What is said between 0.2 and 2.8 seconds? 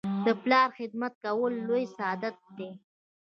د پلار خدمت کول لوی سعادت دی.